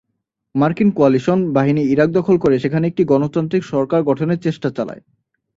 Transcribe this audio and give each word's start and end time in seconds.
মার্কিন 0.55 0.89
কোয়ালিশন 0.97 1.39
বাহিনী 1.53 1.81
ইরাক 1.93 2.09
দখল 2.09 2.35
করে 2.37 2.55
সেখানে 2.59 2.85
একটি 2.87 3.03
গণতান্ত্রিক 3.05 3.63
সরকার 3.63 3.99
গঠনের 4.03 4.39
চেষ্টা 4.39 4.69
চালায়। 4.77 5.01